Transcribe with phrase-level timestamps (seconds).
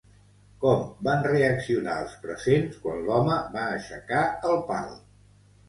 [0.61, 4.93] Com van reaccionar els presents quan l'home va aixecar el pal?